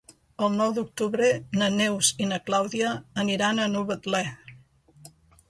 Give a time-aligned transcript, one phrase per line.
[0.45, 1.29] El nou d'octubre
[1.63, 2.95] na Neus i na Clàudia
[3.27, 4.25] aniran a Novetlè.